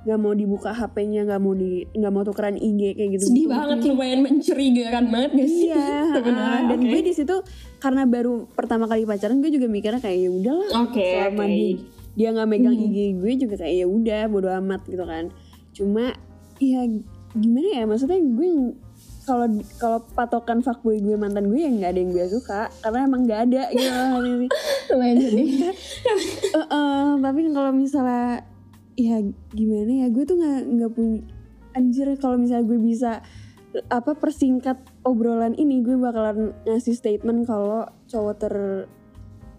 [0.00, 3.84] nggak mau dibuka HP-nya nggak mau di nggak mau tukeran IG kayak gitu sedih banget
[3.84, 5.68] lumayan mencurigakan banget gak sih?
[5.68, 5.86] Iya
[6.40, 6.88] ah, dan oke.
[6.88, 7.36] gue di situ
[7.76, 11.52] karena baru pertama kali pacaran gue juga mikirnya kayak ya udahlah Oke, selama oke.
[11.52, 11.70] dia
[12.10, 12.86] dia nggak megang Hmm.
[12.86, 15.24] IG gue juga kayak ya udah bodo amat gitu kan.
[15.70, 16.16] Cuma
[16.56, 16.80] ya
[17.32, 18.48] gimana ya maksudnya gue
[19.22, 22.72] kalau kalau patokan fuckboy gue mantan gue ya nggak ada yang gue suka.
[22.80, 23.92] Karena emang nggak ada gitu
[24.90, 25.48] lumayan sedih.
[25.60, 28.48] Eh, eh, tapi kalau misalnya
[29.00, 29.18] ya
[29.56, 31.20] gimana ya gue tuh nggak nggak punya
[31.72, 33.10] anjir kalau misalnya gue bisa
[33.86, 38.54] apa persingkat obrolan ini gue bakalan ngasih statement kalau cowok ter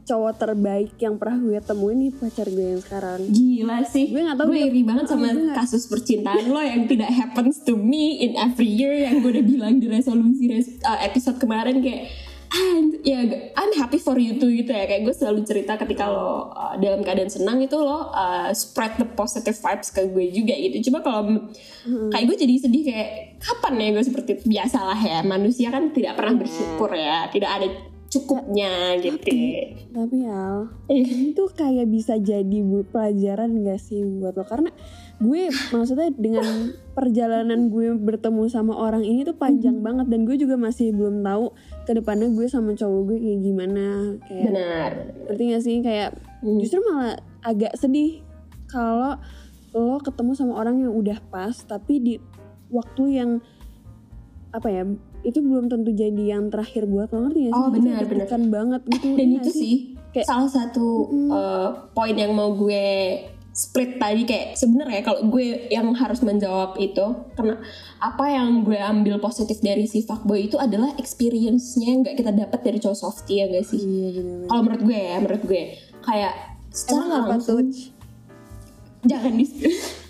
[0.01, 3.21] cowok terbaik yang pernah gue temuin nih pacar gue yang sekarang.
[3.31, 4.11] Gila sih.
[4.11, 7.77] Gue nggak tahu Gue iri banget sama Gue kasus percintaan lo Yang tidak happens to
[7.77, 12.09] me in every year Yang gue udah bilang di resolusi res- uh, episode kemarin Kayak
[13.01, 13.23] ya
[13.55, 16.99] I'm happy for you too gitu ya kayak gue selalu cerita ketika lo uh, dalam
[16.99, 21.23] keadaan senang itu lo uh, spread the positive vibes ke gue juga gitu cuma kalau
[21.81, 22.13] Hmm.
[22.13, 23.09] kayak gue jadi sedih kayak
[23.41, 26.41] kapan ya gue seperti itu biasalah ya manusia kan tidak pernah Iya.
[26.45, 27.67] bersyukur ya tidak ada
[28.11, 29.23] cukupnya gitu
[29.89, 31.07] tapi Al Iya.
[31.07, 34.67] ini tuh kayak bisa jadi pelajaran gak sih buat lo karena
[35.17, 36.43] gue maksudnya dengan
[36.91, 39.85] perjalanan gue bertemu sama orang ini tuh panjang Hmm.
[39.87, 41.55] banget dan gue juga masih belum tahu
[41.87, 43.85] ke depannya gue sama cowok gue kayak gimana
[44.21, 44.91] kayak benar
[45.25, 46.09] ngerti gak sih kayak
[46.43, 46.59] Hmm.
[46.59, 48.19] justru malah agak sedih
[48.67, 49.15] kalau
[49.71, 52.13] lo ketemu sama orang yang udah pas tapi di
[52.67, 53.31] waktu yang
[54.51, 54.83] apa ya
[55.21, 57.61] itu belum tentu jadi yang terakhir buat lo ngerti gak sih?
[57.61, 58.27] Oh, benar, benar.
[58.49, 59.75] banget gitu dan iya itu gak sih
[60.11, 60.87] Kayak- salah satu
[61.31, 62.83] uh, poin yang mau gue
[63.51, 67.03] split tadi kayak sebenarnya kalau gue yang harus menjawab itu
[67.35, 67.59] karena
[67.99, 72.59] apa yang gue ambil positif dari si fuckboy itu adalah experience-nya yang nggak kita dapat
[72.63, 75.63] dari cowok softy ya gak sih iya benar kalau menurut gue ya menurut gue
[75.99, 76.33] kayak
[76.71, 77.79] secara Emang nggak apa langsung tuh?
[79.03, 79.45] jangan di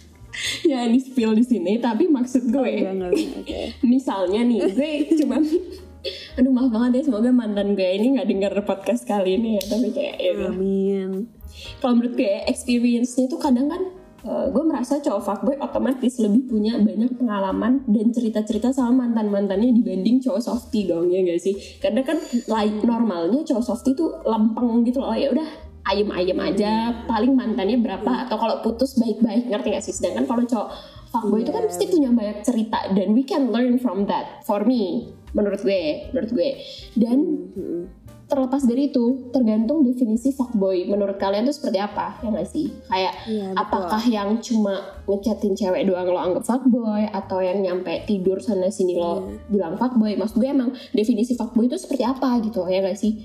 [0.65, 3.11] jangan di spill di sini tapi maksud gue Enggak, enggak,
[3.41, 3.59] oke.
[3.93, 4.91] misalnya nih gue
[5.23, 5.37] cuma
[6.37, 9.87] aduh maaf banget ya semoga mantan gue ini nggak denger podcast kali ini ya tapi
[9.93, 10.49] kayak ya.
[10.49, 11.29] Amin.
[11.77, 13.81] kalau menurut gue experience-nya itu kadang kan
[14.25, 20.17] eh, gue merasa cowok fuckboy otomatis lebih punya banyak pengalaman dan cerita-cerita sama mantan-mantannya dibanding
[20.25, 22.17] cowok softy dong ya gak sih karena kan
[22.49, 26.71] like normalnya cowok softy tuh lempeng gitu loh ya udah ayem-ayem aja.
[27.05, 28.25] Paling mantannya berapa?
[28.25, 29.93] Atau kalau putus baik-baik ngerti gak sih?
[29.93, 30.69] Sedangkan kalau cowok
[31.09, 32.79] fuckboy itu kan pasti punya banyak cerita.
[32.93, 36.49] Dan we can learn from that for me menurut gue menurut gue.
[36.93, 37.17] Dan
[37.55, 37.83] Mm-mm.
[38.27, 40.87] terlepas dari itu tergantung definisi fuckboy.
[40.87, 42.15] Menurut kalian tuh seperti apa?
[42.19, 42.71] Ya nggak sih?
[42.87, 43.59] Kayak Iya, betul.
[43.59, 47.11] apakah yang cuma ngechatin cewek doang lo anggap fuckboy?
[47.11, 49.51] Atau yang nyampe tidur sana sini lo Iya.
[49.51, 50.15] bilang fuckboy?
[50.15, 53.19] Maksud gue emang definisi fuckboy itu seperti apa gitu ya nggak sih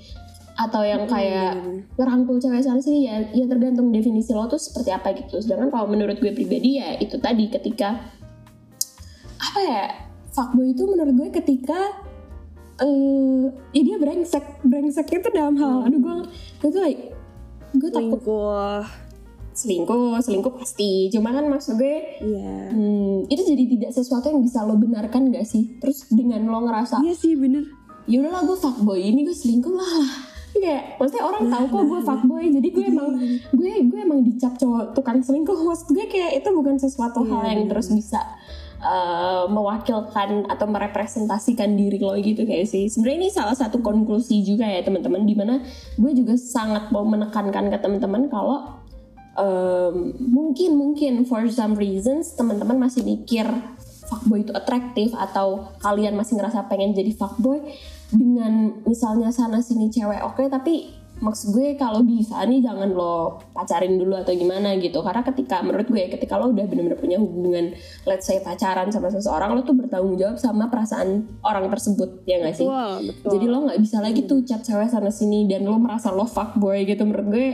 [0.57, 1.53] atau yang kayak
[1.95, 5.85] ngerangkul cewek sana sini ya ya tergantung definisi lo tuh seperti apa gitu sedangkan kalau
[5.85, 8.01] menurut gue pribadi ya itu tadi ketika
[9.37, 9.83] apa ya
[10.33, 11.77] fuckboy itu menurut gue ketika
[12.77, 16.15] eh ya dia brengsek brengsek itu dalam hal aduh gue
[16.61, 17.01] gue tuh like
[17.73, 18.85] gue takut Selingkuh.
[19.53, 22.73] selingkuh selingkuh pasti cuma kan maksud gue Iya.
[22.73, 27.01] hmm, itu jadi tidak sesuatu yang bisa lo benarkan gak sih terus dengan lo ngerasa
[27.01, 27.65] Iya sih bener.
[28.05, 32.45] ya udahlah gue fuckboy ini gue selingkuh lah kayak maksudnya orang tahu kok gue fuckboy
[32.49, 33.09] jadi gue emang
[33.53, 35.55] gue gue emang dicap cowok tukang selingkuh.
[35.55, 38.19] Maksud gue kayak itu bukan sesuatu Iya, hal yang terus bisa
[38.81, 42.89] uh, mewakilkan atau merepresentasikan diri lo gitu kayak sih.
[42.89, 45.61] Sebenarnya ini salah satu konklusi juga ya teman-teman di mana
[45.97, 48.77] gue juga sangat mau menekankan ke teman-teman kalau
[49.37, 53.45] um, mungkin mungkin for some reasons teman-teman masih mikir
[54.07, 57.59] fuckboy itu atraktif atau kalian masih ngerasa pengen jadi fuckboy
[58.11, 63.97] dengan misalnya sana sini cewek oke tapi maksud gue kalau bisa nih jangan lo pacarin
[63.97, 65.01] dulu atau gimana gitu.
[65.01, 67.73] Karena ketika menurut gue ketika lo udah bener-bener punya hubungan
[68.05, 72.61] let's say pacaran sama seseorang lo tuh bertanggung jawab sama perasaan orang tersebut ya gak
[72.61, 72.67] sih?
[72.69, 73.29] Betul, betul.
[73.37, 76.85] jadi lo nggak bisa lagi tuh chat cewek sana sini dan lo merasa lo fuckboy
[76.85, 77.01] gitu.
[77.01, 77.47] Menurut gue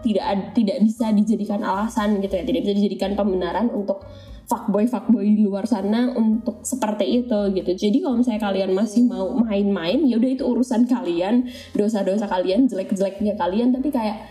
[0.00, 2.44] tidak tidak bisa dijadikan alasan gitu ya.
[2.44, 4.04] Tidak bisa dijadikan pembenaran untuk
[4.50, 9.30] fuckboy fuckboy di luar sana untuk seperti itu gitu jadi kalau misalnya kalian masih mau
[9.38, 14.26] main-main ya udah itu urusan kalian dosa-dosa kalian jelek-jeleknya kalian tapi kayak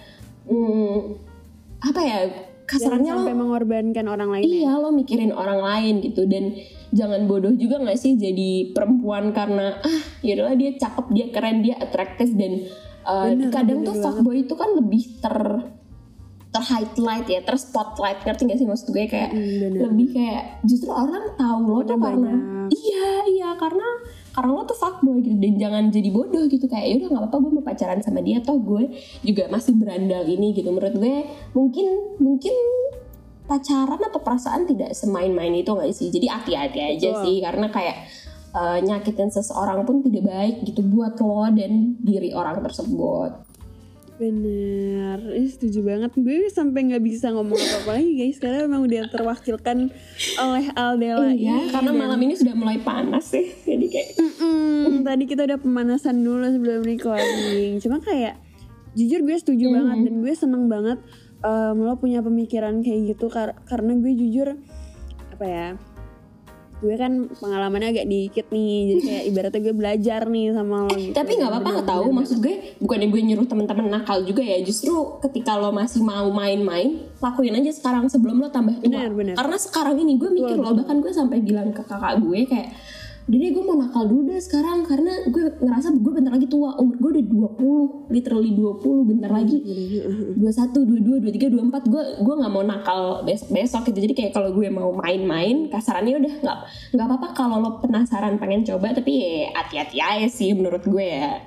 [0.52, 1.16] hmm,
[1.80, 2.20] apa ya
[2.70, 4.54] Jangan kasarannya lo sampai mengorbankan orang lain ya.
[4.62, 6.54] Iya lo mikirin orang lain gitu dan
[6.94, 11.82] jangan bodoh juga nggak sih jadi perempuan karena ah yaudahlah dia cakep dia keren dia
[11.82, 12.70] atraktif dan
[13.10, 14.06] uh, Bener, kadang bener tuh banget.
[14.06, 15.38] fuckboy itu kan lebih ter
[16.50, 19.06] ter highlight ya ter spotlight ngerti gak sih maksud gue?
[19.06, 19.80] Kayak Hmm, bener.
[19.86, 22.34] lebih kayak justru orang tahu lo tuh Karena
[22.74, 23.86] iya iya karena
[24.34, 26.66] karena lo tuh fuckboy gitu dan jangan jadi bodoh gitu.
[26.66, 28.84] Kayak ya udah nggak apa-apa gue mau pacaran sama dia toh gue
[29.22, 30.70] juga masih berandal ini gitu.
[30.70, 31.16] Menurut gue
[31.54, 32.56] mungkin mungkin
[33.46, 36.10] pacaran atau perasaan tidak semain-main itu nggak sih?
[36.10, 37.24] Jadi hati-hati aja Betul.
[37.26, 37.98] sih karena kayak
[38.50, 43.49] eh, nyakitin seseorang pun tidak baik gitu buat lo dan diri orang tersebut
[44.20, 46.12] Bener, Ih, setuju banget.
[46.14, 49.88] Gue sampai nggak bisa ngomong apa-apa lagi guys, karena memang udah terwakilkan
[50.38, 51.32] oleh Aldela.
[51.32, 51.72] iya ini.
[51.72, 56.20] karena Dan- malam ini sudah mulai panas sih jadi kayak Mm-mm, tadi kita udah pemanasan
[56.20, 57.80] dulu sebelum recording.
[57.80, 58.36] Cuma kayak
[58.92, 59.74] jujur gue setuju Mhm.
[59.74, 61.00] banget dan gue seneng banget
[61.40, 64.60] em, lo punya pemikiran kayak gitu kar- karena gue jujur
[65.32, 65.68] apa ya
[66.80, 71.12] gue kan pengalamannya agak dikit nih jadi kayak ibaratnya gue belajar nih sama lo gitu.
[71.12, 75.60] tapi nggak apa-apa tahu maksud gue bukannya gue nyuruh teman-teman nakal juga ya justru ketika
[75.60, 79.36] lo masih mau main-main lakuin aja sekarang sebelum lo tambah tua Benar, benar.
[79.36, 82.72] karena sekarang ini gue mikir loh bahkan gue sampai bilang ke kakak gue kayak
[83.38, 86.74] deh gue mau nakal dulu deh sekarang karena gue ngerasa gue bentar lagi tua.
[86.82, 87.26] Umur gue udah
[87.62, 89.58] 20 literally 20 bentar lagi.
[90.34, 94.00] 21, 22, 23, 24 gue gue nggak mau nakal besok besok gitu.
[94.10, 96.58] Jadi kayak kalau gue mau main-main kasarannya udah nggak
[96.98, 101.46] nggak apa-apa kalau lo penasaran pengen coba tapi ya hati-hati aja sih menurut gue ya.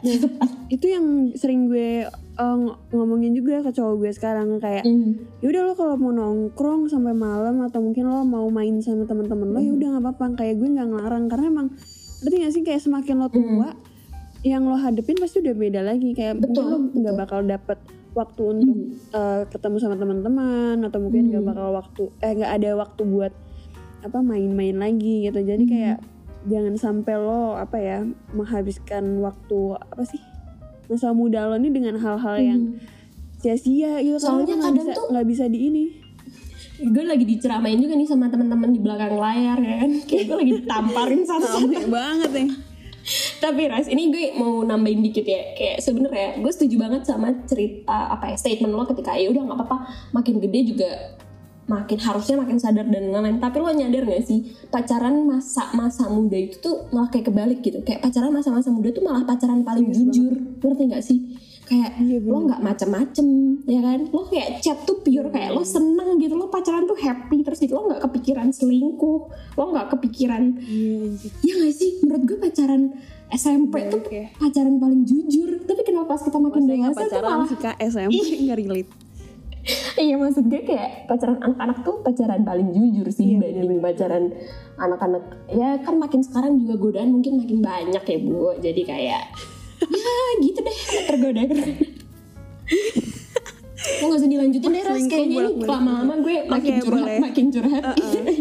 [0.70, 2.06] Itu yang sering gue
[2.42, 5.14] eh, ng- ngomongin juga ke cowok gue sekarang kayak Hmm.
[5.38, 9.46] ya udah lo kalau mau nongkrong sampai malam atau mungkin lo mau main sama teman-teman
[9.46, 9.78] lo ya Hmm.
[9.78, 10.24] udah nggak apa-apa.
[10.36, 11.68] Kayak gue nggak ngelarang karena emang
[12.18, 13.68] berarti gak sih kayak semakin lo tua
[14.42, 16.10] yang lo hadepin pasti udah beda lagi.
[16.12, 17.78] Kayak Betul, lo nggak bakal dapet
[18.12, 18.76] waktu untuk
[19.10, 23.32] eh, ketemu sama teman-teman atau mungkin nggak bakal waktu eh nggak ada waktu buat
[24.02, 25.38] apa main-main lagi gitu.
[25.38, 25.98] Jadi kayak
[26.42, 28.02] jangan sampai lo apa ya
[28.32, 30.18] menghabiskan waktu apa sih
[30.92, 32.60] masa muda lo ini dengan hal-hal yang
[33.40, 34.16] sia-sia gitu.
[34.20, 35.84] Soalnya kadang bisa- tuh- nggak bisa di ini.
[36.82, 39.90] Gue lagi diceramain juga nih sama teman-teman di belakang layar ya kan?
[40.08, 42.48] Kayak gue lagi ditamparin satu-satu banget nih
[43.42, 45.58] tapi Ras ini gue mau nambahin dikit ya.
[45.58, 49.58] Kayak sebenarnya gue setuju banget sama cerita apa ya statement lo ketika ya udah nggak
[49.58, 49.76] apa-apa
[50.14, 50.90] makin gede juga
[51.70, 53.38] makin harusnya makin sadar dan lain-lain.
[53.38, 57.78] Tapi lo nyadar gak sih pacaran masa masa muda itu tuh malah kayak kebalik gitu.
[57.86, 60.34] Kayak pacaran masa-masa muda tuh malah pacaran paling jujur.
[60.58, 61.18] Ngerti gak sih?
[61.62, 63.26] Kayak Iya, lo nggak macem-macem
[63.64, 64.00] ya kan?
[64.10, 66.34] Lo kayak chat tuh pure kayak lo seneng gitu.
[66.34, 67.78] Lo pacaran tuh happy terus gitu.
[67.78, 69.20] Lo nggak kepikiran selingkuh.
[69.54, 71.14] Lo nggak kepikiran iya
[71.46, 72.02] ya gak sih?
[72.02, 72.82] Menurut gue pacaran
[73.32, 74.26] SMP tuh Balik ya.
[74.36, 75.62] pacaran paling jujur.
[75.64, 77.76] Tapi kenapa pas kita makin Masa dewasa tuh pacaran malah sih kak?
[77.80, 78.90] SMP nggak relate
[79.94, 84.24] iya maksud gue kayak pacaran anak-anak tuh pacaran paling jujur sih Iya, dibanding pacaran
[84.74, 85.22] anak-anak.
[85.54, 88.58] Ya kan makin sekarang juga godaan mungkin makin banyak ya bu.
[88.58, 89.22] Jadi kayak
[89.86, 91.74] ya gitu deh tergoda tergoda.
[94.02, 95.04] Lo gak usah dilanjutin deh Ras.
[95.06, 97.18] Kayaknya ini lama-lama gue makin Oke, curhat boleh.
[97.22, 97.82] Makin curhat.
[97.82, 98.31] Mm-mm, daripada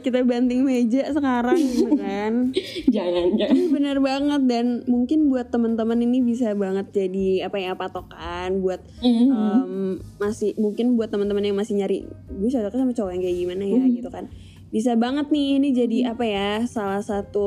[0.00, 2.50] kita banting meja sekarang gitu kan.
[2.94, 3.52] Jangan jangan.
[3.52, 4.42] Ini bener banget.
[4.42, 9.26] Dan mungkin buat teman-teman ini bisa banget jadi apa ya patokan buat Mhm.
[9.26, 9.72] em,
[10.16, 13.78] masih mungkin buat teman-teman yang masih nyari gue cocoknya sama cowok yang kayak gimana ya
[13.78, 13.92] Mhm.
[13.94, 14.24] gitu kan.
[14.68, 17.46] Bisa banget nih ini jadi apa ya salah satu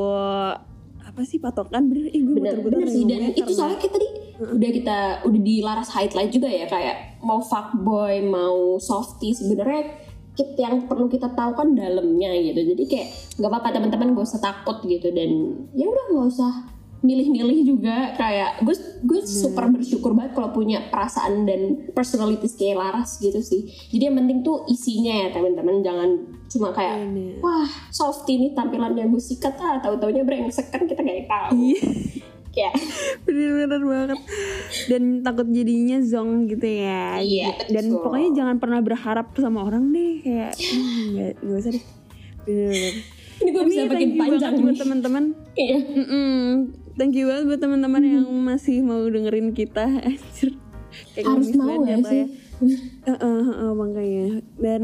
[0.99, 1.85] apa sih patokan.
[1.85, 3.03] Bener ih gue bener bener sih.
[3.03, 7.21] Dan itu karena- soalnya kita tadi udah kita udah di laras highlight juga ya kayak
[7.21, 10.02] mau fuckboy mau softy sebenarnya
[10.33, 12.73] kit yang perlu kita tahu kan dalamnya gitu.
[12.73, 15.13] Jadi kayak nggak apa-apa teman-teman gak usah takut gitu.
[15.13, 15.29] Dan
[15.77, 16.51] ya udah nggak usah
[17.03, 18.17] milih-milih juga.
[18.17, 23.69] Kayak gue gue super bersyukur banget kalau punya perasaan dan personalities kayak Laras gitu sih.
[23.93, 25.85] Jadi yang penting tuh isinya ya teman-teman.
[25.85, 26.09] Jangan
[26.49, 27.41] cuma kayak Bener.
[27.41, 30.73] wah softy nih tampilannya gue sikat ah tahu taunya brengsek.
[30.73, 31.77] Kan kita nggak tahu.
[32.53, 32.73] Kayak
[33.25, 34.19] bener-bener banget.
[34.89, 37.17] Dan takut jadinya zong gitu ya.
[37.17, 38.01] Iya, dan betul.
[38.05, 41.85] pokoknya jangan pernah berharap sama orang deh kayak "Hmm, nggak nggak usah deh
[42.43, 42.93] bener-bener.
[43.33, 45.23] Ini gue bisa you panjang buat teman-teman.
[45.53, 45.79] Iya.
[45.79, 46.39] Mm-mm.
[46.93, 49.83] Thank you banget buat teman-teman yang masih mau dengerin kita.
[50.07, 50.55] Anjir.
[51.11, 52.23] Kayak Harus mau ya jatuh sih.
[53.09, 54.25] Heeh, heeh, makanya.
[54.55, 54.81] Dan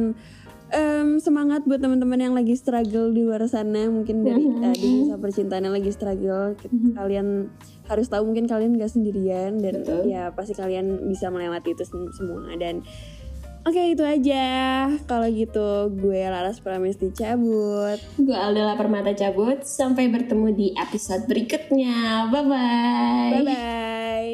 [0.70, 4.62] em, semangat buat teman-teman yang lagi struggle di luar sana mungkin dari Mhm.
[4.64, 7.50] eh, di masa percintaan yang lagi struggle K- kalian
[7.86, 10.02] harus tahu mungkin kalian gak sendirian dan Betul.
[10.08, 12.86] ya pasti kalian bisa melewati itu sem- semua dan
[13.70, 14.46] oke itu aja
[15.06, 19.62] kalau gitu gue Laras Pramesti cabut Gue Aldela Permata cabut.
[19.62, 22.26] Sampai bertemu di episode berikutnya.
[22.34, 23.30] Bye-bye.
[23.30, 24.34] bye bye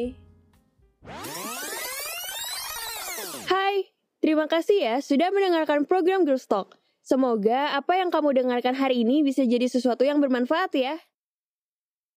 [3.46, 3.92] Hai,
[4.24, 6.80] terima kasih ya sudah mendengarkan program Girls Talk.
[7.04, 10.96] Semoga apa yang kamu dengarkan hari ini bisa jadi sesuatu yang bermanfaat ya.